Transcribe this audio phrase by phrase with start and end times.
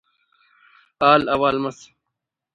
[1.01, 1.79] حال احوال مس